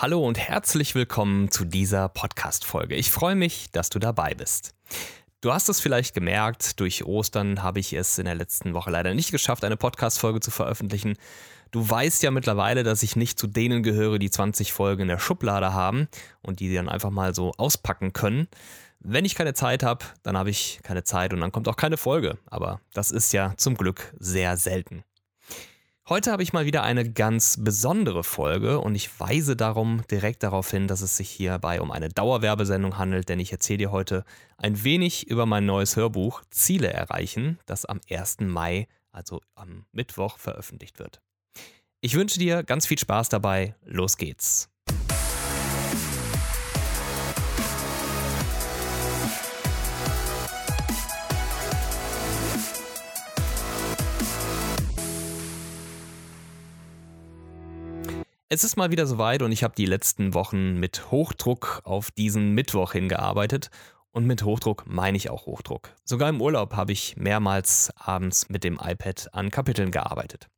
Hallo 0.00 0.24
und 0.24 0.38
herzlich 0.38 0.94
willkommen 0.94 1.50
zu 1.50 1.64
dieser 1.64 2.08
Podcast-Folge. 2.08 2.94
Ich 2.94 3.10
freue 3.10 3.34
mich, 3.34 3.72
dass 3.72 3.90
du 3.90 3.98
dabei 3.98 4.32
bist. 4.32 4.72
Du 5.40 5.52
hast 5.52 5.68
es 5.68 5.80
vielleicht 5.80 6.14
gemerkt, 6.14 6.78
durch 6.78 7.04
Ostern 7.04 7.64
habe 7.64 7.80
ich 7.80 7.92
es 7.94 8.16
in 8.16 8.26
der 8.26 8.36
letzten 8.36 8.74
Woche 8.74 8.92
leider 8.92 9.12
nicht 9.12 9.32
geschafft, 9.32 9.64
eine 9.64 9.76
Podcast-Folge 9.76 10.38
zu 10.38 10.52
veröffentlichen. 10.52 11.16
Du 11.72 11.90
weißt 11.90 12.22
ja 12.22 12.30
mittlerweile, 12.30 12.84
dass 12.84 13.02
ich 13.02 13.16
nicht 13.16 13.40
zu 13.40 13.48
denen 13.48 13.82
gehöre, 13.82 14.20
die 14.20 14.30
20 14.30 14.72
Folgen 14.72 15.02
in 15.02 15.08
der 15.08 15.18
Schublade 15.18 15.72
haben 15.72 16.06
und 16.42 16.60
die 16.60 16.72
dann 16.72 16.88
einfach 16.88 17.10
mal 17.10 17.34
so 17.34 17.50
auspacken 17.56 18.12
können. 18.12 18.46
Wenn 19.00 19.24
ich 19.24 19.34
keine 19.34 19.54
Zeit 19.54 19.82
habe, 19.82 20.04
dann 20.22 20.36
habe 20.36 20.50
ich 20.50 20.78
keine 20.84 21.02
Zeit 21.02 21.32
und 21.32 21.40
dann 21.40 21.50
kommt 21.50 21.66
auch 21.66 21.76
keine 21.76 21.96
Folge. 21.96 22.38
Aber 22.46 22.80
das 22.92 23.10
ist 23.10 23.32
ja 23.32 23.52
zum 23.56 23.76
Glück 23.76 24.14
sehr 24.20 24.56
selten. 24.56 25.02
Heute 26.08 26.32
habe 26.32 26.42
ich 26.42 26.54
mal 26.54 26.64
wieder 26.64 26.84
eine 26.84 27.10
ganz 27.12 27.58
besondere 27.62 28.24
Folge 28.24 28.80
und 28.80 28.94
ich 28.94 29.20
weise 29.20 29.56
darum 29.56 30.00
direkt 30.10 30.42
darauf 30.42 30.70
hin, 30.70 30.88
dass 30.88 31.02
es 31.02 31.18
sich 31.18 31.28
hierbei 31.28 31.82
um 31.82 31.90
eine 31.90 32.08
Dauerwerbesendung 32.08 32.96
handelt, 32.96 33.28
denn 33.28 33.38
ich 33.40 33.52
erzähle 33.52 33.76
dir 33.76 33.90
heute 33.90 34.24
ein 34.56 34.84
wenig 34.84 35.26
über 35.26 35.44
mein 35.44 35.66
neues 35.66 35.96
Hörbuch 35.96 36.40
Ziele 36.48 36.90
erreichen, 36.90 37.58
das 37.66 37.84
am 37.84 38.00
1. 38.08 38.38
Mai, 38.40 38.88
also 39.12 39.42
am 39.54 39.84
Mittwoch, 39.92 40.38
veröffentlicht 40.38 40.98
wird. 40.98 41.20
Ich 42.00 42.14
wünsche 42.14 42.38
dir 42.38 42.62
ganz 42.62 42.86
viel 42.86 42.98
Spaß 42.98 43.28
dabei. 43.28 43.74
Los 43.84 44.16
geht's. 44.16 44.70
Es 58.50 58.64
ist 58.64 58.76
mal 58.78 58.90
wieder 58.90 59.06
soweit 59.06 59.42
und 59.42 59.52
ich 59.52 59.62
habe 59.62 59.74
die 59.76 59.84
letzten 59.84 60.32
Wochen 60.32 60.80
mit 60.80 61.10
Hochdruck 61.10 61.82
auf 61.84 62.10
diesen 62.10 62.52
Mittwoch 62.54 62.92
hingearbeitet. 62.92 63.70
Und 64.10 64.26
mit 64.26 64.42
Hochdruck 64.42 64.84
meine 64.86 65.18
ich 65.18 65.28
auch 65.28 65.44
Hochdruck. 65.44 65.90
Sogar 66.02 66.30
im 66.30 66.40
Urlaub 66.40 66.74
habe 66.74 66.92
ich 66.92 67.18
mehrmals 67.18 67.92
abends 67.94 68.48
mit 68.48 68.64
dem 68.64 68.80
iPad 68.82 69.34
an 69.34 69.50
Kapiteln 69.50 69.90
gearbeitet. 69.90 70.48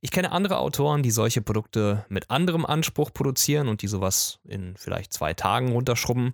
Ich 0.00 0.10
kenne 0.10 0.32
andere 0.32 0.56
Autoren, 0.56 1.02
die 1.02 1.10
solche 1.10 1.42
Produkte 1.42 2.06
mit 2.08 2.30
anderem 2.30 2.64
Anspruch 2.64 3.12
produzieren 3.12 3.68
und 3.68 3.82
die 3.82 3.88
sowas 3.88 4.38
in 4.44 4.74
vielleicht 4.78 5.12
zwei 5.12 5.34
Tagen 5.34 5.70
runterschrubben. 5.70 6.32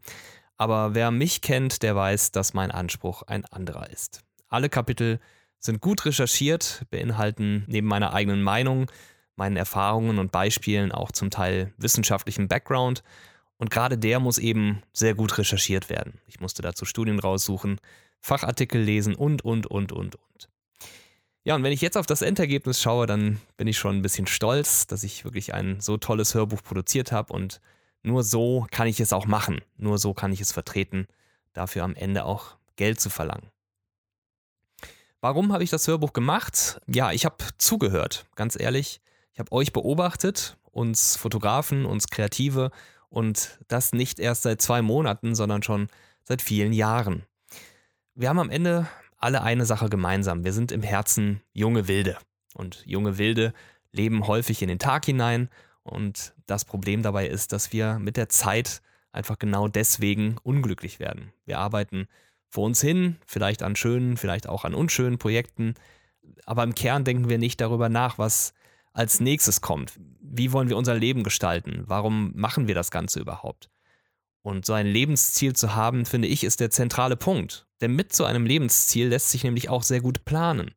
Aber 0.59 0.95
wer 0.95 1.11
mich 1.11 1.41
kennt, 1.41 1.83
der 1.83 1.97
weiß, 1.97 2.31
dass 2.31 2.55
mein 2.55 2.71
Anspruch 2.71 3.23
ein 3.23 3.45
anderer 3.47 3.91
ist. 3.91 4.23
Alle 4.49 4.69
Kapitel 4.69 5.19
sind 5.59 5.81
gut 5.81 6.05
recherchiert, 6.07 6.87
beinhalten 6.91 7.65
neben 7.67 7.89
meiner 7.89 8.13
eigenen 8.13 8.45
Meinung 8.45 8.89
meinen 9.37 9.57
Erfahrungen 9.57 10.19
und 10.19 10.33
Beispielen 10.33 10.93
auch 10.93 11.13
zum 11.13 11.31
Teil 11.31 11.73
wissenschaftlichen 11.79 12.49
Background. 12.49 13.03
Und 13.57 13.71
gerade 13.71 13.99
der 13.99 14.21
muss 14.21 14.39
eben 14.39 14.83
sehr 14.93 15.15
gut 15.15 15.37
recherchiert 15.39 15.91
werden. 15.91 16.21
Ich 16.27 16.41
musste 16.41 16.63
dazu 16.63 16.85
Studien 16.85 17.19
raussuchen, 17.19 17.79
Fachartikel 18.21 18.81
lesen 18.81 19.15
und, 19.15 19.45
und, 19.45 19.67
und, 19.67 19.93
und, 19.93 20.17
und. 20.17 20.49
Ja, 21.43 21.55
und 21.55 21.63
wenn 21.63 21.73
ich 21.73 21.81
jetzt 21.81 21.97
auf 21.97 22.07
das 22.07 22.23
Endergebnis 22.23 22.81
schaue, 22.81 23.07
dann 23.07 23.41
bin 23.57 23.67
ich 23.67 23.79
schon 23.79 23.97
ein 23.97 24.03
bisschen 24.03 24.27
stolz, 24.27 24.87
dass 24.87 25.05
ich 25.05 25.25
wirklich 25.25 25.55
ein 25.55 25.81
so 25.81 25.97
tolles 25.97 26.35
Hörbuch 26.35 26.63
produziert 26.63 27.13
habe 27.13 27.33
und 27.33 27.61
nur 28.03 28.23
so 28.23 28.67
kann 28.71 28.87
ich 28.87 29.01
es 29.01 29.13
auch 29.13 29.27
machen. 29.27 29.61
Nur 29.77 29.99
so 29.99 30.15
kann 30.15 30.33
ich 30.33 30.41
es 30.41 30.53
vertreten, 30.53 31.07
dafür 31.53 31.85
am 31.85 31.95
Ende 31.95 32.25
auch 32.25 32.57
Geld 32.77 33.01
zu 33.01 33.11
verlangen. 33.11 33.51
Warum 35.21 35.53
habe 35.53 35.65
ich 35.65 35.71
das 35.71 35.87
Hörbuch 35.87 36.13
gemacht? 36.13 36.81
Ja, 36.87 37.13
ich 37.13 37.25
habe 37.27 37.37
zugehört, 37.59 38.27
ganz 38.37 38.59
ehrlich. 38.59 39.01
Ich 39.41 39.43
habe 39.43 39.53
euch 39.53 39.73
beobachtet, 39.73 40.59
uns 40.71 41.17
Fotografen, 41.17 41.87
uns 41.87 42.09
Kreative 42.09 42.71
und 43.09 43.59
das 43.69 43.95
nicht 43.95 44.21
erst 44.21 44.43
seit 44.43 44.61
zwei 44.61 44.83
Monaten, 44.83 45.35
sondern 45.35 45.63
schon 45.63 45.89
seit 46.25 46.43
vielen 46.43 46.75
Jahren. 46.75 47.23
Wir 48.15 48.29
haben 48.29 48.39
am 48.39 48.51
Ende 48.51 48.87
alle 49.17 49.43
eine 49.43 49.65
Sache 49.65 49.89
gemeinsam. 49.89 50.45
Wir 50.45 50.53
sind 50.53 50.73
im 50.73 50.83
Herzen 50.83 51.41
junge 51.55 51.89
Wilde. 51.89 52.19
Und 52.53 52.83
junge 52.85 53.17
Wilde 53.17 53.55
leben 53.93 54.27
häufig 54.27 54.61
in 54.61 54.69
den 54.69 54.79
Tag 54.79 55.07
hinein. 55.07 55.49
Und 55.85 56.35
das 56.45 56.67
Problem 56.67 57.03
dabei 57.03 57.27
ist, 57.27 57.53
dass 57.53 57.73
wir 57.73 57.99
mit 57.99 58.19
der 58.19 58.29
Zeit 58.29 58.83
einfach 59.11 59.39
genau 59.39 59.69
deswegen 59.69 60.37
unglücklich 60.43 61.01
werden. 61.01 61.33
Wir 61.47 61.61
arbeiten 61.61 62.09
vor 62.51 62.67
uns 62.67 62.83
hin, 62.83 63.17
vielleicht 63.27 63.63
an 63.63 63.75
schönen, 63.75 64.19
vielleicht 64.19 64.47
auch 64.47 64.67
an 64.67 64.75
unschönen 64.75 65.17
Projekten. 65.17 65.77
Aber 66.45 66.63
im 66.63 66.75
Kern 66.75 67.05
denken 67.05 67.31
wir 67.31 67.39
nicht 67.39 67.63
darüber 67.63 67.89
nach, 67.89 68.19
was 68.19 68.53
als 68.93 69.21
nächstes 69.21 69.61
kommt. 69.61 69.99
Wie 70.21 70.53
wollen 70.53 70.69
wir 70.69 70.77
unser 70.77 70.95
Leben 70.95 71.23
gestalten? 71.23 71.85
Warum 71.87 72.33
machen 72.35 72.69
wir 72.69 72.75
das 72.75 72.91
Ganze 72.91 73.21
überhaupt? 73.21 73.71
Und 74.43 74.65
so 74.65 74.73
ein 74.73 74.87
Lebensziel 74.87 75.55
zu 75.55 75.75
haben, 75.75 76.07
finde 76.07 76.29
ich, 76.29 76.45
ist 76.45 76.61
der 76.61 76.71
zentrale 76.71 77.17
Punkt. 77.17 77.67
Denn 77.81 77.95
mit 77.95 78.15
so 78.15 78.25
einem 78.25 78.47
Lebensziel 78.47 79.09
lässt 79.09 79.31
sich 79.31 79.45
nämlich 79.45 79.69
auch 79.69 79.83
sehr 79.83 80.01
gut 80.01 80.25
planen. 80.25 80.75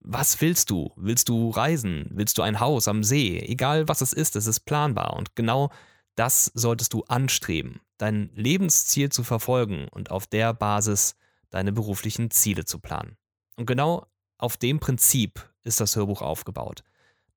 Was 0.00 0.40
willst 0.40 0.70
du? 0.70 0.92
Willst 0.96 1.28
du 1.28 1.50
reisen? 1.50 2.08
Willst 2.10 2.38
du 2.38 2.42
ein 2.42 2.60
Haus 2.60 2.88
am 2.88 3.02
See? 3.02 3.38
Egal 3.38 3.88
was 3.88 4.00
es 4.00 4.12
ist, 4.12 4.36
es 4.36 4.46
ist 4.46 4.60
planbar. 4.60 5.14
Und 5.14 5.34
genau 5.36 5.70
das 6.14 6.50
solltest 6.54 6.92
du 6.92 7.04
anstreben, 7.04 7.80
dein 7.98 8.30
Lebensziel 8.34 9.10
zu 9.10 9.22
verfolgen 9.22 9.88
und 9.90 10.10
auf 10.10 10.26
der 10.26 10.54
Basis 10.54 11.16
deine 11.50 11.72
beruflichen 11.72 12.30
Ziele 12.30 12.64
zu 12.64 12.78
planen. 12.78 13.16
Und 13.56 13.66
genau 13.66 14.06
auf 14.38 14.56
dem 14.56 14.80
Prinzip 14.80 15.48
ist 15.64 15.80
das 15.80 15.96
Hörbuch 15.96 16.22
aufgebaut. 16.22 16.82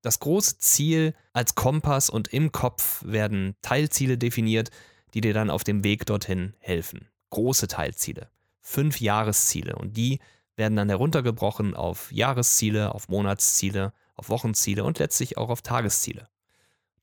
Das 0.02 0.20
große 0.20 0.60
Ziel 0.60 1.14
als 1.34 1.56
Kompass 1.56 2.10
und 2.10 2.30
im 2.30 2.52
Kopf 2.52 3.04
werden 3.06 3.56
Teilziele 3.62 4.18
definiert, 4.18 4.70
die 5.14 5.22
dir 5.22 5.34
dann 5.34 5.50
auf 5.50 5.64
dem 5.64 5.84
Weg 5.84 6.06
dorthin 6.06 6.54
helfen. 6.60 7.10
Große 7.32 7.68
Teilziele, 7.68 8.30
fünf 8.62 9.02
Jahresziele 9.02 9.76
und 9.76 9.98
die 9.98 10.20
werden 10.56 10.76
dann 10.76 10.90
heruntergebrochen 10.90 11.76
auf 11.76 12.12
Jahresziele, 12.12 12.94
auf 12.94 13.10
Monatsziele, 13.10 13.94
auf 14.16 14.30
Wochenziele 14.30 14.84
und 14.84 15.00
letztlich 15.00 15.38
auch 15.38 15.50
auf 15.50 15.62
Tagesziele. 15.62 16.30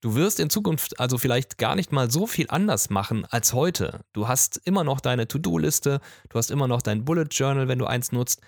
Du 0.01 0.15
wirst 0.15 0.41
in 0.41 0.51
Zukunft 0.51 1.01
also 1.01 1.19
vielleicht 1.19 1.59
gar 1.59 1.75
nicht 1.75 1.91
mal 1.91 2.11
so 2.11 2.27
viel 2.27 2.47
anders 2.49 2.91
machen 2.91 3.25
als 3.25 3.55
heute. 3.55 4.05
Du 4.13 4.29
hast 4.29 4.59
immer 4.65 4.85
noch 4.85 5.01
deine 5.01 5.27
To-Do-Liste, 5.27 6.01
du 6.29 6.39
hast 6.39 6.51
immer 6.51 6.69
noch 6.69 6.83
dein 6.83 7.05
Bullet 7.05 7.29
Journal, 7.31 7.67
wenn 7.67 7.79
du 7.79 7.87
eins 7.87 8.13
nutzt, 8.13 8.41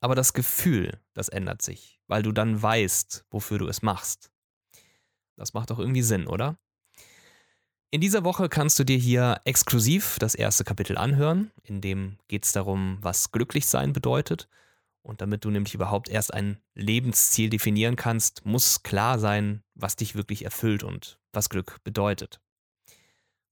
aber 0.00 0.14
das 0.14 0.32
Gefühl, 0.32 1.00
das 1.14 1.28
ändert 1.28 1.62
sich, 1.62 1.95
weil 2.06 2.22
du 2.22 2.32
dann 2.32 2.60
weißt, 2.60 3.24
wofür 3.30 3.58
du 3.58 3.68
es 3.68 3.82
machst. 3.82 4.30
Das 5.36 5.52
macht 5.54 5.70
doch 5.70 5.78
irgendwie 5.78 6.02
Sinn, 6.02 6.26
oder? 6.26 6.58
In 7.90 8.00
dieser 8.00 8.24
Woche 8.24 8.48
kannst 8.48 8.78
du 8.78 8.84
dir 8.84 8.98
hier 8.98 9.40
exklusiv 9.44 10.18
das 10.18 10.34
erste 10.34 10.64
Kapitel 10.64 10.98
anhören, 10.98 11.52
in 11.62 11.80
dem 11.80 12.18
geht 12.28 12.44
es 12.44 12.52
darum, 12.52 12.98
was 13.00 13.30
glücklich 13.30 13.66
sein 13.66 13.92
bedeutet. 13.92 14.48
Und 15.02 15.20
damit 15.20 15.44
du 15.44 15.50
nämlich 15.50 15.72
überhaupt 15.72 16.08
erst 16.08 16.34
ein 16.34 16.58
Lebensziel 16.74 17.48
definieren 17.48 17.94
kannst, 17.94 18.44
muss 18.44 18.82
klar 18.82 19.20
sein, 19.20 19.62
was 19.74 19.94
dich 19.94 20.16
wirklich 20.16 20.44
erfüllt 20.44 20.82
und 20.82 21.20
was 21.32 21.48
Glück 21.48 21.78
bedeutet. 21.84 22.40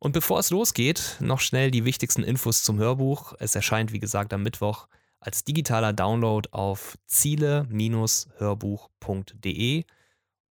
Und 0.01 0.13
bevor 0.13 0.41
es 0.41 0.51
losgeht, 0.51 1.17
noch 1.21 1.41
schnell 1.41 1.71
die 1.71 1.85
wichtigsten 1.85 2.25
Infos 2.25 2.65
zum 2.65 2.79
Hörbuch. 2.79 3.35
Es 3.39 3.55
erscheint, 3.55 3.93
wie 3.93 4.01
gesagt, 4.01 4.35
am 4.35 4.43
Mittwoch 4.43 4.89
als 5.25 5.45
digitaler 5.45 5.93
Download 5.93 6.49
auf 6.53 6.97
ziele-hörbuch.de. 7.07 9.85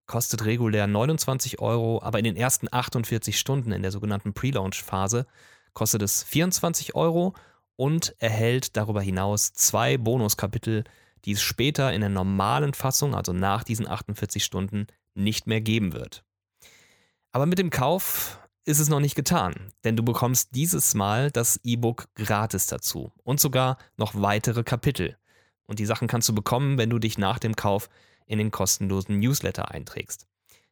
Kostet 0.06 0.44
regulär 0.44 0.86
29 0.86 1.60
Euro, 1.60 2.00
aber 2.03 2.19
in 2.19 2.25
den 2.25 2.36
ersten 2.36 2.69
48 2.70 3.38
Stunden 3.38 3.72
in 3.72 3.82
der 3.82 3.92
sogenannten 3.92 4.32
Pre-Launch-Phase 4.32 5.26
kostet 5.72 6.03
es 6.03 6.22
24 6.25 6.94
Euro 6.94 7.34
und 7.76 8.14
erhält 8.19 8.76
darüber 8.76 9.03
hinaus 9.03 9.53
zwei 9.53 9.97
Bonuskapitel, 9.97 10.84
die 11.25 11.32
es 11.32 11.42
später 11.42 11.92
in 11.92 12.00
der 12.00 12.10
normalen 12.10 12.75
Fassung, 12.75 13.14
also 13.14 13.32
nach 13.32 13.64
diesen 13.64 13.88
48 13.88 14.44
Stunden, 14.44 14.87
nicht 15.14 15.47
mehr 15.47 15.60
geben 15.60 15.92
wird. 15.92 16.25
Aber 17.32 17.47
mit 17.47 17.58
dem 17.58 17.70
Kauf 17.70 18.41
ist 18.65 18.78
es 18.78 18.88
noch 18.88 19.00
nicht 19.00 19.15
getan, 19.15 19.54
denn 19.84 19.96
du 19.96 20.02
bekommst 20.02 20.55
dieses 20.55 20.94
Mal 20.94 21.31
das 21.31 21.61
E-Book 21.64 22.08
gratis 22.14 22.67
dazu 22.67 23.12
und 23.25 23.40
sogar 23.40 23.79
noch 23.96 24.14
weitere 24.14 24.62
Kapitel. 24.62 25.17
Und 25.64 25.79
die 25.79 25.87
Sachen 25.87 26.08
kannst 26.08 26.29
du 26.29 26.34
bekommen, 26.34 26.79
wenn 26.79 26.90
du 26.90 26.99
dich 26.99 27.17
nach 27.17 27.38
dem 27.38 27.56
Kauf 27.56 27.88
in 28.26 28.38
den 28.38 28.50
kostenlosen 28.50 29.19
Newsletter 29.19 29.70
einträgst. 29.70 30.26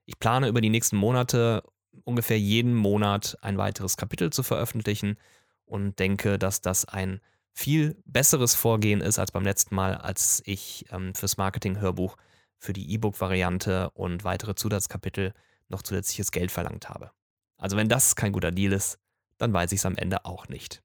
Ich 0.04 0.18
plane 0.18 0.48
über 0.48 0.60
die 0.60 0.70
nächsten 0.70 0.96
Monate 0.96 1.62
ungefähr 2.04 2.38
jeden 2.38 2.74
Monat 2.74 3.36
ein 3.42 3.58
weiteres 3.58 3.96
Kapitel 3.96 4.30
zu 4.30 4.42
veröffentlichen 4.42 5.16
und 5.64 5.98
denke, 5.98 6.38
dass 6.38 6.60
das 6.60 6.84
ein 6.84 7.20
viel 7.52 8.00
besseres 8.04 8.54
Vorgehen 8.54 9.00
ist 9.00 9.18
als 9.18 9.32
beim 9.32 9.44
letzten 9.44 9.74
Mal, 9.74 9.96
als 9.96 10.42
ich 10.44 10.86
ähm, 10.90 11.14
fürs 11.14 11.36
Marketing-Hörbuch 11.36 12.16
für 12.58 12.72
die 12.72 12.92
E-Book-Variante 12.92 13.90
und 13.90 14.24
weitere 14.24 14.54
Zusatzkapitel 14.54 15.34
noch 15.68 15.82
zusätzliches 15.82 16.30
Geld 16.30 16.50
verlangt 16.50 16.88
habe. 16.88 17.10
Also 17.58 17.76
wenn 17.76 17.88
das 17.88 18.16
kein 18.16 18.32
guter 18.32 18.52
Deal 18.52 18.72
ist, 18.72 18.98
dann 19.36 19.52
weiß 19.52 19.72
ich 19.72 19.80
es 19.80 19.86
am 19.86 19.96
Ende 19.96 20.24
auch 20.24 20.48
nicht. 20.48 20.82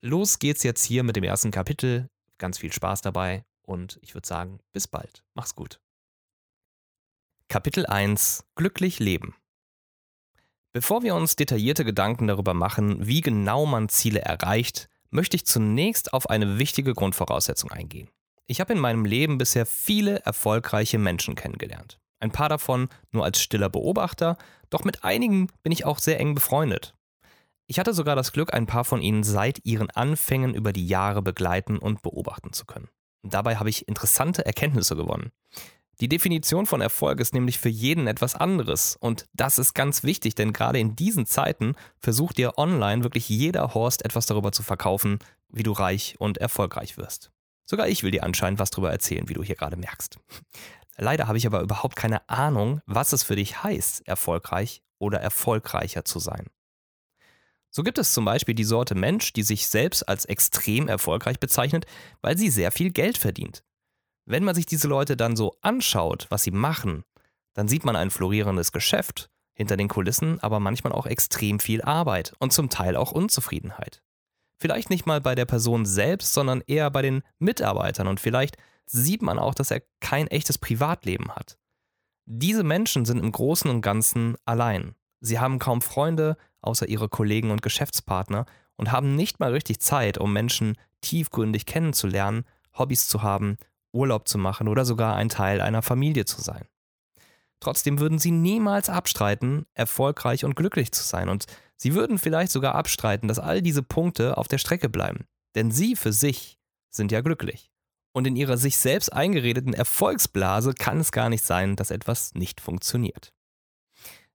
Los 0.00 0.38
geht's 0.38 0.62
jetzt 0.62 0.84
hier 0.84 1.02
mit 1.02 1.16
dem 1.16 1.24
ersten 1.24 1.50
Kapitel. 1.50 2.08
Ganz 2.38 2.58
viel 2.58 2.72
Spaß 2.72 3.00
dabei 3.00 3.44
und 3.62 3.98
ich 4.02 4.14
würde 4.14 4.26
sagen, 4.26 4.60
bis 4.72 4.88
bald. 4.88 5.24
Mach's 5.34 5.54
gut. 5.54 5.80
Kapitel 7.48 7.86
1 7.86 8.44
Glücklich 8.54 8.98
leben. 8.98 9.34
Bevor 10.72 11.02
wir 11.02 11.14
uns 11.14 11.36
detaillierte 11.36 11.84
Gedanken 11.84 12.26
darüber 12.26 12.52
machen, 12.52 13.06
wie 13.06 13.20
genau 13.20 13.64
man 13.64 13.88
Ziele 13.88 14.20
erreicht, 14.22 14.88
möchte 15.10 15.36
ich 15.36 15.46
zunächst 15.46 16.12
auf 16.12 16.28
eine 16.28 16.58
wichtige 16.58 16.94
Grundvoraussetzung 16.94 17.70
eingehen. 17.70 18.10
Ich 18.46 18.60
habe 18.60 18.72
in 18.72 18.80
meinem 18.80 19.04
Leben 19.04 19.38
bisher 19.38 19.66
viele 19.66 20.18
erfolgreiche 20.20 20.98
Menschen 20.98 21.36
kennengelernt. 21.36 22.00
Ein 22.24 22.30
paar 22.30 22.48
davon 22.48 22.88
nur 23.10 23.22
als 23.22 23.38
stiller 23.38 23.68
Beobachter, 23.68 24.38
doch 24.70 24.82
mit 24.82 25.04
einigen 25.04 25.48
bin 25.62 25.72
ich 25.72 25.84
auch 25.84 25.98
sehr 25.98 26.18
eng 26.18 26.34
befreundet. 26.34 26.94
Ich 27.66 27.78
hatte 27.78 27.92
sogar 27.92 28.16
das 28.16 28.32
Glück, 28.32 28.54
ein 28.54 28.64
paar 28.64 28.86
von 28.86 29.02
ihnen 29.02 29.24
seit 29.24 29.60
ihren 29.66 29.90
Anfängen 29.90 30.54
über 30.54 30.72
die 30.72 30.86
Jahre 30.86 31.20
begleiten 31.20 31.76
und 31.76 32.00
beobachten 32.00 32.54
zu 32.54 32.64
können. 32.64 32.88
Und 33.22 33.34
dabei 33.34 33.56
habe 33.56 33.68
ich 33.68 33.88
interessante 33.88 34.46
Erkenntnisse 34.46 34.96
gewonnen. 34.96 35.32
Die 36.00 36.08
Definition 36.08 36.64
von 36.64 36.80
Erfolg 36.80 37.20
ist 37.20 37.34
nämlich 37.34 37.58
für 37.58 37.68
jeden 37.68 38.06
etwas 38.06 38.34
anderes. 38.34 38.96
Und 38.98 39.26
das 39.34 39.58
ist 39.58 39.74
ganz 39.74 40.02
wichtig, 40.02 40.34
denn 40.34 40.54
gerade 40.54 40.78
in 40.78 40.96
diesen 40.96 41.26
Zeiten 41.26 41.74
versucht 42.00 42.38
dir 42.38 42.56
online 42.56 43.02
wirklich 43.02 43.28
jeder 43.28 43.74
Horst 43.74 44.02
etwas 44.02 44.24
darüber 44.24 44.50
zu 44.50 44.62
verkaufen, 44.62 45.18
wie 45.50 45.62
du 45.62 45.72
reich 45.72 46.14
und 46.18 46.38
erfolgreich 46.38 46.96
wirst. 46.96 47.32
Sogar 47.66 47.88
ich 47.88 48.02
will 48.02 48.12
dir 48.12 48.24
anscheinend 48.24 48.58
was 48.58 48.70
darüber 48.70 48.90
erzählen, 48.90 49.28
wie 49.28 49.34
du 49.34 49.42
hier 49.42 49.56
gerade 49.56 49.76
merkst. 49.76 50.18
Leider 50.96 51.26
habe 51.26 51.38
ich 51.38 51.46
aber 51.46 51.60
überhaupt 51.60 51.96
keine 51.96 52.28
Ahnung, 52.28 52.80
was 52.86 53.12
es 53.12 53.22
für 53.22 53.36
dich 53.36 53.62
heißt, 53.62 54.06
erfolgreich 54.06 54.82
oder 54.98 55.20
erfolgreicher 55.20 56.04
zu 56.04 56.18
sein. 56.18 56.46
So 57.70 57.82
gibt 57.82 57.98
es 57.98 58.12
zum 58.12 58.24
Beispiel 58.24 58.54
die 58.54 58.64
Sorte 58.64 58.94
Mensch, 58.94 59.32
die 59.32 59.42
sich 59.42 59.66
selbst 59.66 60.08
als 60.08 60.24
extrem 60.26 60.86
erfolgreich 60.86 61.40
bezeichnet, 61.40 61.86
weil 62.20 62.38
sie 62.38 62.48
sehr 62.48 62.70
viel 62.70 62.92
Geld 62.92 63.18
verdient. 63.18 63.64
Wenn 64.26 64.44
man 64.44 64.54
sich 64.54 64.66
diese 64.66 64.86
Leute 64.86 65.16
dann 65.16 65.34
so 65.34 65.56
anschaut, 65.60 66.26
was 66.30 66.44
sie 66.44 66.52
machen, 66.52 67.02
dann 67.52 67.66
sieht 67.66 67.84
man 67.84 67.96
ein 67.96 68.10
florierendes 68.10 68.70
Geschäft, 68.70 69.28
hinter 69.54 69.76
den 69.76 69.88
Kulissen 69.88 70.40
aber 70.40 70.60
manchmal 70.60 70.92
auch 70.92 71.06
extrem 71.06 71.58
viel 71.58 71.82
Arbeit 71.82 72.34
und 72.38 72.52
zum 72.52 72.70
Teil 72.70 72.96
auch 72.96 73.12
Unzufriedenheit. 73.12 74.02
Vielleicht 74.56 74.88
nicht 74.88 75.06
mal 75.06 75.20
bei 75.20 75.34
der 75.34 75.44
Person 75.44 75.84
selbst, 75.84 76.32
sondern 76.32 76.62
eher 76.66 76.90
bei 76.90 77.02
den 77.02 77.22
Mitarbeitern 77.38 78.06
und 78.06 78.20
vielleicht 78.20 78.56
sieht 78.86 79.22
man 79.22 79.38
auch, 79.38 79.54
dass 79.54 79.70
er 79.70 79.82
kein 80.00 80.26
echtes 80.28 80.58
Privatleben 80.58 81.32
hat. 81.32 81.58
Diese 82.26 82.64
Menschen 82.64 83.04
sind 83.04 83.18
im 83.18 83.32
Großen 83.32 83.70
und 83.70 83.82
Ganzen 83.82 84.36
allein. 84.44 84.94
Sie 85.20 85.38
haben 85.38 85.58
kaum 85.58 85.82
Freunde, 85.82 86.36
außer 86.60 86.88
ihre 86.88 87.08
Kollegen 87.08 87.50
und 87.50 87.62
Geschäftspartner 87.62 88.46
und 88.76 88.92
haben 88.92 89.14
nicht 89.14 89.40
mal 89.40 89.52
richtig 89.52 89.80
Zeit, 89.80 90.18
um 90.18 90.32
Menschen 90.32 90.76
tiefgründig 91.00 91.66
kennenzulernen, 91.66 92.44
Hobbys 92.76 93.08
zu 93.08 93.22
haben, 93.22 93.56
Urlaub 93.92 94.28
zu 94.28 94.38
machen 94.38 94.68
oder 94.68 94.84
sogar 94.84 95.16
ein 95.16 95.28
Teil 95.28 95.60
einer 95.60 95.82
Familie 95.82 96.24
zu 96.24 96.40
sein. 96.40 96.66
Trotzdem 97.60 97.98
würden 97.98 98.18
sie 98.18 98.30
niemals 98.30 98.90
abstreiten, 98.90 99.66
erfolgreich 99.74 100.44
und 100.44 100.56
glücklich 100.56 100.92
zu 100.92 101.02
sein. 101.02 101.28
Und 101.28 101.46
sie 101.76 101.94
würden 101.94 102.18
vielleicht 102.18 102.52
sogar 102.52 102.74
abstreiten, 102.74 103.28
dass 103.28 103.38
all 103.38 103.62
diese 103.62 103.82
Punkte 103.82 104.36
auf 104.36 104.48
der 104.48 104.58
Strecke 104.58 104.88
bleiben. 104.88 105.26
Denn 105.54 105.70
sie 105.70 105.96
für 105.96 106.12
sich 106.12 106.58
sind 106.90 107.12
ja 107.12 107.20
glücklich. 107.22 107.73
Und 108.14 108.26
in 108.28 108.36
ihrer 108.36 108.56
sich 108.56 108.76
selbst 108.76 109.12
eingeredeten 109.12 109.74
Erfolgsblase 109.74 110.72
kann 110.72 111.00
es 111.00 111.10
gar 111.10 111.28
nicht 111.28 111.44
sein, 111.44 111.74
dass 111.74 111.90
etwas 111.90 112.32
nicht 112.34 112.60
funktioniert. 112.60 113.32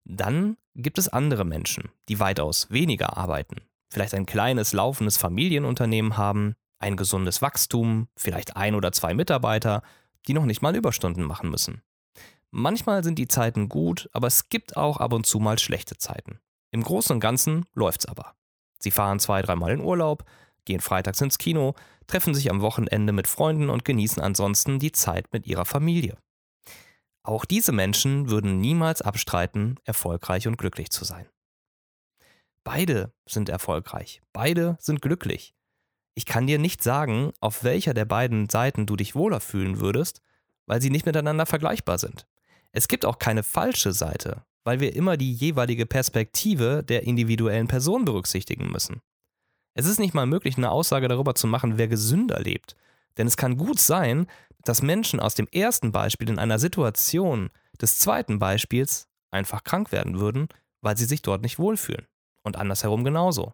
Dann 0.04 0.58
gibt 0.76 0.98
es 0.98 1.08
andere 1.08 1.46
Menschen, 1.46 1.90
die 2.10 2.20
weitaus 2.20 2.70
weniger 2.70 3.18
arbeiten, 3.18 3.62
vielleicht 3.90 4.14
ein 4.14 4.26
kleines 4.26 4.74
laufendes 4.74 5.18
Familienunternehmen 5.18 6.18
haben, 6.18 6.56
ein 6.80 6.98
gesundes 6.98 7.42
Wachstum, 7.42 8.10
vielleicht 8.18 8.58
ein 8.58 8.76
oder 8.76 8.92
zwei 8.92 9.14
Mitarbeiter, 9.14 9.82
die 10.28 10.34
noch 10.34 10.46
nicht 10.46 10.62
mal 10.62 10.76
Überstunden 10.76 11.24
machen 11.24 11.50
müssen. 11.50 11.82
Manchmal 12.52 13.04
sind 13.04 13.18
die 13.18 13.28
Zeiten 13.28 13.70
gut, 13.70 14.10
aber 14.12 14.28
es 14.28 14.50
gibt 14.50 14.76
auch 14.76 14.98
ab 14.98 15.14
und 15.14 15.26
zu 15.26 15.40
mal 15.40 15.60
schlechte 15.60 15.98
Zeiten. 15.98 16.40
Im 16.72 16.84
Großen 16.84 17.14
und 17.14 17.20
Ganzen 17.20 17.66
läuft's 17.74 18.06
aber. 18.06 18.36
Sie 18.80 18.92
fahren 18.92 19.20
zwei, 19.20 19.42
dreimal 19.42 19.72
in 19.72 19.82
Urlaub, 19.82 20.26
gehen 20.66 20.82
freitags 20.82 21.22
ins 21.22 21.38
Kino, 21.38 21.76
treffen 22.08 22.34
sich 22.34 22.50
am 22.50 22.62
Wochenende 22.62 23.14
mit 23.14 23.28
Freunden 23.28 23.70
und 23.70 23.86
genießen 23.86 24.22
ansonsten 24.22 24.80
die 24.80 24.92
Zeit 24.92 25.32
mit 25.32 25.48
ihrer 25.48 25.66
Familie. 25.66 26.18
Auch 27.24 27.46
diese 27.46 27.72
Menschen 27.72 28.30
würden 28.30 28.60
niemals 28.60 29.02
abstreiten, 29.02 29.78
erfolgreich 29.84 30.48
und 30.48 30.58
glücklich 30.58 30.90
zu 30.90 31.06
sein. 31.06 31.28
Beide 32.64 33.14
sind 33.28 33.50
erfolgreich, 33.50 34.22
beide 34.34 34.78
sind 34.80 35.02
glücklich. 35.02 35.54
Ich 36.16 36.26
kann 36.26 36.48
dir 36.48 36.60
nicht 36.60 36.84
sagen, 36.84 37.32
auf 37.40 37.64
welcher 37.64 37.94
der 37.94 38.06
beiden 38.06 38.50
Seiten 38.50 38.86
du 38.86 38.96
dich 38.96 39.16
wohler 39.16 39.40
fühlen 39.40 39.80
würdest, 39.80 40.22
weil 40.66 40.82
sie 40.82 40.90
nicht 40.90 41.06
miteinander 41.06 41.46
vergleichbar 41.46 41.98
sind. 41.98 42.28
Es 42.72 42.88
gibt 42.88 43.06
auch 43.06 43.20
keine 43.20 43.44
falsche 43.44 43.94
Seite, 43.94 44.44
weil 44.64 44.80
wir 44.80 44.96
immer 44.96 45.18
die 45.18 45.34
jeweilige 45.34 45.86
Perspektive 45.86 46.84
der 46.84 47.04
individuellen 47.04 47.68
Person 47.68 48.06
berücksichtigen 48.06 48.72
müssen. 48.72 49.02
Es 49.80 49.86
ist 49.86 49.98
nicht 49.98 50.14
mal 50.14 50.26
möglich, 50.26 50.58
eine 50.58 50.72
Aussage 50.72 51.08
darüber 51.08 51.36
zu 51.36 51.48
machen, 51.48 51.78
wer 51.78 51.88
gesünder 51.88 52.42
lebt. 52.42 52.76
Denn 53.18 53.28
es 53.28 53.38
kann 53.38 53.56
gut 53.56 53.80
sein, 53.80 54.28
dass 54.66 54.82
Menschen 54.82 55.22
aus 55.22 55.36
dem 55.36 55.48
ersten 55.54 55.94
Beispiel 55.94 56.28
in 56.28 56.38
einer 56.38 56.60
Situation 56.60 57.50
des 57.80 57.98
zweiten 57.98 58.40
Beispiels 58.40 59.08
einfach 59.32 59.64
krank 59.64 59.94
werden 59.94 60.20
würden, 60.20 60.50
weil 60.82 60.98
sie 60.98 61.06
sich 61.06 61.22
dort 61.22 61.44
nicht 61.44 61.60
wohlfühlen. 61.60 62.08
Und 62.44 62.58
andersherum 62.58 63.06
genauso. 63.06 63.54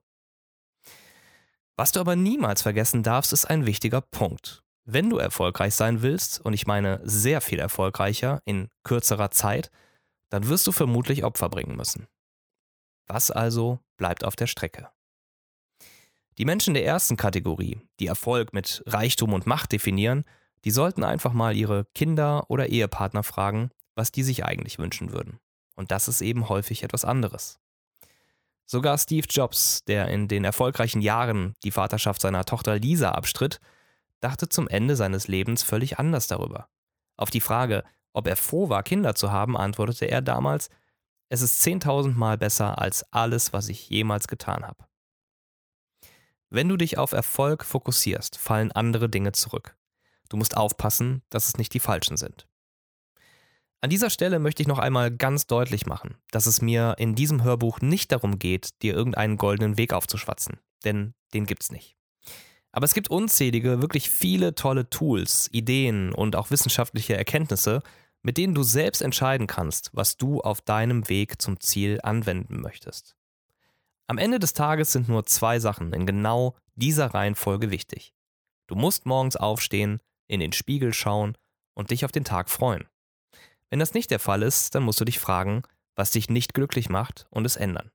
Was 1.78 1.92
du 1.92 2.00
aber 2.00 2.16
niemals 2.16 2.64
vergessen 2.64 3.04
darfst, 3.04 3.32
ist 3.32 3.46
ein 3.46 3.68
wichtiger 3.68 4.02
Punkt. 4.02 4.64
Wenn 4.84 5.12
du 5.12 5.20
erfolgreich 5.20 5.76
sein 5.76 6.02
willst, 6.02 6.44
und 6.44 6.54
ich 6.54 6.66
meine 6.66 7.02
sehr 7.04 7.40
viel 7.40 7.60
erfolgreicher 7.60 8.42
in 8.46 8.70
kürzerer 8.82 9.30
Zeit, 9.30 9.70
dann 10.32 10.48
wirst 10.48 10.66
du 10.66 10.72
vermutlich 10.72 11.24
Opfer 11.24 11.50
bringen 11.50 11.76
müssen. 11.76 12.08
Was 13.06 13.30
also 13.30 13.78
bleibt 13.98 14.26
auf 14.26 14.36
der 14.36 14.48
Strecke? 14.48 14.90
Die 16.38 16.46
Menschen 16.46 16.74
der 16.74 16.86
ersten 16.86 17.16
Kategorie, 17.16 17.80
die 18.00 18.08
Erfolg 18.08 18.54
mit 18.54 18.84
Reichtum 18.86 19.34
und 19.34 19.48
Macht 19.48 19.72
definieren, 19.72 20.26
die 20.66 20.72
sollten 20.72 21.04
einfach 21.04 21.32
mal 21.32 21.56
ihre 21.56 21.86
Kinder 21.96 22.50
oder 22.50 22.68
Ehepartner 22.68 23.24
fragen, 23.24 23.70
was 23.96 24.12
die 24.12 24.24
sich 24.24 24.44
eigentlich 24.44 24.78
wünschen 24.78 25.14
würden. 25.14 25.40
Und 25.76 25.92
das 25.92 26.08
ist 26.08 26.22
eben 26.22 26.50
häufig 26.50 26.84
etwas 26.84 27.06
anderes. 27.06 27.60
Sogar 28.66 28.98
Steve 28.98 29.28
Jobs, 29.30 29.84
der 29.86 30.08
in 30.08 30.28
den 30.28 30.44
erfolgreichen 30.44 31.02
Jahren 31.02 31.54
die 31.64 31.72
Vaterschaft 31.72 32.22
seiner 32.22 32.46
Tochter 32.46 32.80
Lisa 32.80 33.12
abstritt, 33.12 33.62
dachte 34.20 34.50
zum 34.50 34.68
Ende 34.68 34.96
seines 34.96 35.28
Lebens 35.28 35.62
völlig 35.64 36.00
anders 36.00 36.28
darüber. 36.28 36.68
Auf 37.16 37.30
die 37.30 37.42
Frage, 37.42 37.84
ob 38.12 38.28
er 38.28 38.36
froh 38.36 38.70
war, 38.70 38.82
Kinder 38.82 39.14
zu 39.14 39.32
haben, 39.32 39.56
antwortete 39.56 40.06
er 40.06 40.22
damals, 40.22 40.70
es 41.30 41.42
ist 41.42 41.62
zehntausendmal 41.62 42.38
besser 42.38 42.80
als 42.80 43.06
alles, 43.14 43.54
was 43.54 43.70
ich 43.70 43.90
jemals 43.90 44.28
getan 44.28 44.66
habe. 44.66 44.86
Wenn 46.50 46.70
du 46.70 46.78
dich 46.78 46.98
auf 46.98 47.12
Erfolg 47.12 47.66
fokussierst, 47.66 48.38
fallen 48.38 48.72
andere 48.72 49.10
Dinge 49.10 49.32
zurück. 49.32 49.76
Du 50.30 50.38
musst 50.38 50.58
aufpassen, 50.58 51.22
dass 51.30 51.48
es 51.48 51.58
nicht 51.58 51.74
die 51.74 51.80
falschen 51.80 52.18
sind. 52.18 52.48
An 53.82 53.90
dieser 53.90 54.10
Stelle 54.10 54.40
möchte 54.40 54.64
ich 54.64 54.68
noch 54.68 54.80
einmal 54.80 55.12
ganz 55.12 55.46
deutlich 55.46 55.86
machen, 55.86 56.16
dass 56.32 56.48
es 56.48 56.62
mir 56.62 56.96
in 56.98 57.14
diesem 57.14 57.44
Hörbuch 57.44 57.82
nicht 57.82 58.12
darum 58.12 58.40
geht, 58.40 58.82
dir 58.82 58.96
irgendeinen 58.96 59.38
goldenen 59.38 59.78
Weg 59.78 59.94
aufzuschwatzen, 59.94 60.60
denn 60.84 61.14
den 61.34 61.46
gibt's 61.46 61.72
nicht. 61.72 61.96
Aber 62.72 62.86
es 62.86 62.94
gibt 62.94 63.10
unzählige, 63.10 63.82
wirklich 63.82 64.10
viele 64.10 64.56
tolle 64.56 64.90
Tools, 64.90 65.50
Ideen 65.52 66.14
und 66.14 66.36
auch 66.36 66.52
wissenschaftliche 66.52 67.16
Erkenntnisse, 67.16 67.84
mit 68.22 68.38
denen 68.38 68.56
du 68.56 68.64
selbst 68.64 69.02
entscheiden 69.02 69.46
kannst, 69.48 69.92
was 69.94 70.18
du 70.18 70.42
auf 70.42 70.62
deinem 70.62 71.08
Weg 71.08 71.42
zum 71.42 71.60
Ziel 71.60 72.00
anwenden 72.02 72.60
möchtest. 72.60 73.16
Am 74.08 74.18
Ende 74.20 74.38
des 74.38 74.54
Tages 74.54 74.92
sind 74.92 75.10
nur 75.10 75.26
zwei 75.26 75.60
Sachen 75.60 75.92
in 75.94 76.06
genau 76.06 76.56
dieser 76.76 77.08
Reihenfolge 77.08 77.72
wichtig. 77.72 78.14
Du 78.68 78.76
musst 78.76 79.06
morgens 79.06 79.36
aufstehen, 79.36 80.00
in 80.28 80.40
den 80.40 80.54
Spiegel 80.54 80.94
schauen 80.94 81.38
und 81.74 81.92
dich 81.92 82.06
auf 82.06 82.12
den 82.12 82.24
Tag 82.24 82.50
freuen. 82.50 82.88
Wenn 83.70 83.80
das 83.80 83.94
nicht 83.94 84.12
der 84.12 84.20
Fall 84.20 84.44
ist, 84.44 84.76
dann 84.76 84.84
musst 84.84 85.02
du 85.02 85.06
dich 85.06 85.20
fragen, 85.20 85.64
was 85.96 86.12
dich 86.12 86.30
nicht 86.30 86.54
glücklich 86.54 86.90
macht 86.90 87.26
und 87.30 87.46
es 87.46 87.56
ändern. 87.56 87.92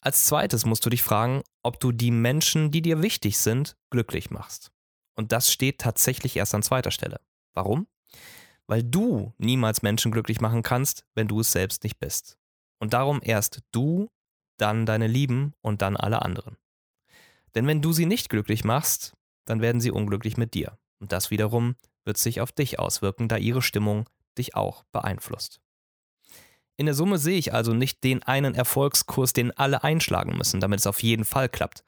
Als 0.00 0.26
zweites 0.26 0.64
musst 0.64 0.86
du 0.86 0.90
dich 0.90 1.02
fragen, 1.02 1.42
ob 1.62 1.80
du 1.80 1.92
die 1.92 2.10
Menschen, 2.10 2.70
die 2.70 2.82
dir 2.82 3.02
wichtig 3.02 3.38
sind, 3.38 3.76
glücklich 3.90 4.30
machst. 4.30 4.70
Und 5.14 5.32
das 5.32 5.52
steht 5.52 5.78
tatsächlich 5.78 6.36
erst 6.36 6.54
an 6.54 6.62
zweiter 6.62 6.90
Stelle. 6.90 7.20
Warum? 7.54 7.86
Weil 8.66 8.82
du 8.82 9.34
niemals 9.38 9.82
Menschen 9.82 10.12
glücklich 10.12 10.40
machen 10.40 10.62
kannst, 10.62 11.04
wenn 11.14 11.28
du 11.28 11.40
es 11.40 11.52
selbst 11.52 11.82
nicht 11.82 11.98
bist. 11.98 12.38
Und 12.78 12.92
darum 12.92 13.20
erst 13.22 13.62
du, 13.72 14.10
dann 14.56 14.86
deine 14.86 15.06
Lieben 15.06 15.54
und 15.60 15.82
dann 15.82 15.96
alle 15.96 16.22
anderen. 16.22 16.56
Denn 17.54 17.66
wenn 17.66 17.82
du 17.82 17.92
sie 17.92 18.06
nicht 18.06 18.28
glücklich 18.28 18.64
machst, 18.64 19.14
dann 19.44 19.60
werden 19.60 19.80
sie 19.80 19.90
unglücklich 19.90 20.36
mit 20.36 20.54
dir. 20.54 20.78
Und 20.98 21.12
das 21.12 21.30
wiederum 21.30 21.76
wird 22.04 22.18
sich 22.18 22.40
auf 22.40 22.52
dich 22.52 22.78
auswirken, 22.78 23.28
da 23.28 23.36
ihre 23.36 23.62
Stimmung 23.62 24.08
dich 24.38 24.54
auch 24.54 24.84
beeinflusst. 24.92 25.60
In 26.76 26.86
der 26.86 26.94
Summe 26.94 27.18
sehe 27.18 27.38
ich 27.38 27.54
also 27.54 27.72
nicht 27.72 28.04
den 28.04 28.22
einen 28.22 28.54
Erfolgskurs, 28.54 29.32
den 29.32 29.56
alle 29.56 29.82
einschlagen 29.82 30.36
müssen, 30.36 30.60
damit 30.60 30.80
es 30.80 30.86
auf 30.86 31.02
jeden 31.02 31.24
Fall 31.24 31.48
klappt. 31.48 31.84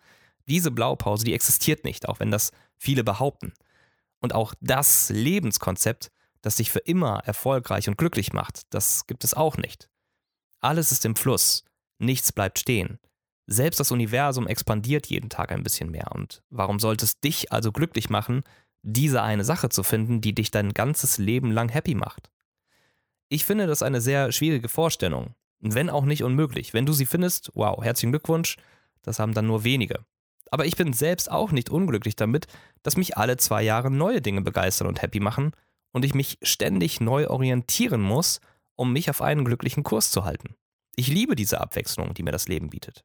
Diese 0.47 0.71
Blaupause, 0.71 1.25
die 1.25 1.35
existiert 1.35 1.85
nicht, 1.85 2.09
auch 2.09 2.21
wenn 2.21 2.31
das 2.31 2.53
viele 2.79 3.05
behaupten. 3.05 3.53
Und 4.21 4.35
auch 4.35 4.55
das 4.61 5.11
Lebenskonzept, 5.11 6.11
das 6.41 6.57
dich 6.57 6.71
für 6.71 6.79
immer 6.79 7.23
erfolgreich 7.27 7.89
und 7.89 7.99
glücklich 7.99 8.33
macht, 8.33 8.63
das 8.71 9.07
gibt 9.07 9.25
es 9.25 9.35
auch 9.35 9.59
nicht. 9.59 9.91
Alles 10.61 10.91
ist 10.91 11.05
im 11.05 11.17
Fluss. 11.17 11.65
Nichts 11.99 12.33
bleibt 12.33 12.59
stehen. 12.59 12.99
Selbst 13.47 13.81
das 13.81 13.91
Universum 13.91 14.47
expandiert 14.47 15.07
jeden 15.07 15.31
Tag 15.31 15.53
ein 15.53 15.63
bisschen 15.63 15.91
mehr. 15.91 16.13
Und 16.13 16.43
warum 16.51 16.79
sollte 16.79 17.05
es 17.05 17.21
dich 17.21 17.51
also 17.53 17.73
glücklich 17.73 18.11
machen, 18.11 18.43
diese 18.83 19.23
eine 19.23 19.45
Sache 19.45 19.69
zu 19.71 19.83
finden, 19.83 20.21
die 20.21 20.35
dich 20.35 20.51
dein 20.51 20.75
ganzes 20.75 21.19
Leben 21.19 21.51
lang 21.51 21.69
happy 21.69 21.95
macht? 21.95 22.31
Ich 23.29 23.45
finde 23.45 23.67
das 23.67 23.83
eine 23.83 24.01
sehr 24.01 24.33
schwierige 24.33 24.69
Vorstellung, 24.69 25.35
wenn 25.61 25.91
auch 25.91 26.05
nicht 26.05 26.23
unmöglich. 26.23 26.75
Wenn 26.75 26.87
du 26.87 26.93
sie 26.93 27.07
findest, 27.07 27.51
wow, 27.55 27.83
herzlichen 27.83 28.13
Glückwunsch, 28.13 28.57
das 29.03 29.19
haben 29.19 29.35
dann 29.35 29.47
nur 29.47 29.65
wenige. 29.65 30.05
Aber 30.51 30.67
ich 30.67 30.77
bin 30.77 30.93
selbst 30.93 31.31
auch 31.31 31.53
nicht 31.53 31.71
unglücklich 31.71 32.17
damit, 32.17 32.47
dass 32.83 32.97
mich 32.97 33.17
alle 33.17 33.37
zwei 33.37 33.63
Jahre 33.63 33.91
neue 33.91 34.21
Dinge 34.21 34.43
begeistern 34.43 34.89
und 34.89 35.03
happy 35.03 35.21
machen 35.21 35.53
und 35.93 36.05
ich 36.05 36.15
mich 36.15 36.39
ständig 36.43 37.01
neu 37.01 37.29
orientieren 37.29 38.01
muss, 38.01 38.41
um 38.77 38.93
mich 38.93 39.11
auf 39.11 39.23
einen 39.23 39.45
glücklichen 39.45 39.83
Kurs 39.83 40.11
zu 40.11 40.25
halten. 40.25 40.55
Ich 40.99 41.07
liebe 41.07 41.37
diese 41.37 41.61
Abwechslung, 41.61 42.13
die 42.13 42.25
mir 42.25 42.33
das 42.33 42.49
Leben 42.49 42.71
bietet. 42.71 43.05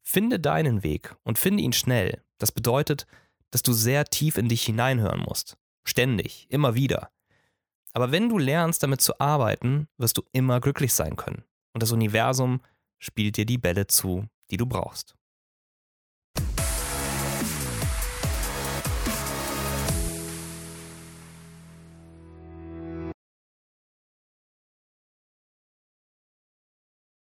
Finde 0.00 0.38
deinen 0.38 0.84
Weg 0.84 1.16
und 1.24 1.36
finde 1.36 1.60
ihn 1.64 1.72
schnell. 1.72 2.22
Das 2.38 2.52
bedeutet, 2.52 3.08
dass 3.50 3.64
du 3.64 3.72
sehr 3.72 4.04
tief 4.04 4.38
in 4.38 4.48
dich 4.48 4.62
hineinhören 4.62 5.18
musst. 5.18 5.56
Ständig, 5.82 6.46
immer 6.50 6.76
wieder. 6.76 7.10
Aber 7.94 8.12
wenn 8.12 8.28
du 8.28 8.38
lernst, 8.38 8.84
damit 8.84 9.00
zu 9.00 9.18
arbeiten, 9.18 9.88
wirst 9.98 10.18
du 10.18 10.22
immer 10.30 10.60
glücklich 10.60 10.94
sein 10.94 11.16
können. 11.16 11.42
Und 11.72 11.82
das 11.82 11.90
Universum 11.90 12.60
spielt 13.00 13.38
dir 13.38 13.44
die 13.44 13.58
Bälle 13.58 13.88
zu, 13.88 14.28
die 14.52 14.56
du 14.56 14.66
brauchst. 14.66 15.16